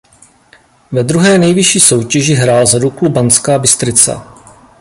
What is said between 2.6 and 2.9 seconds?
za